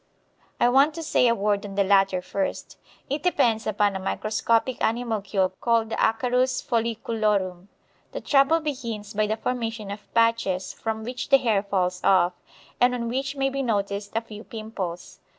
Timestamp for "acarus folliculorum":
5.97-7.67